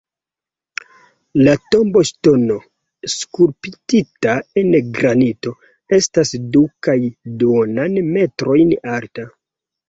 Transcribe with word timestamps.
La 1.47 1.51
tomboŝtono 1.73 2.55
skulptita 3.15 4.33
en 4.63 4.73
granito 4.95 5.53
estas 5.99 6.33
du 6.57 6.65
kaj 6.89 6.97
duonan 7.45 8.01
metrojn 8.17 8.75
alta. 8.97 9.29